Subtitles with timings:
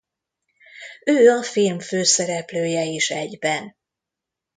[1.05, 3.75] Ő a film főszereplője is egyben.